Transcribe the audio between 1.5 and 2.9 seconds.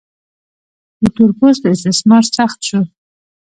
استثمار سخت شو.